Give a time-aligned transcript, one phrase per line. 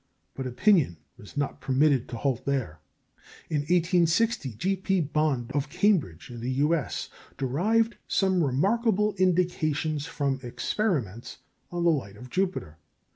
[0.33, 2.79] But opinion was not permitted to halt here.
[3.51, 4.75] In 1860 G.
[4.75, 4.99] P.
[4.99, 11.37] Bond of Cambridge (U.S.) derived some remarkable indications from experiments
[11.69, 12.79] on the light of Jupiter.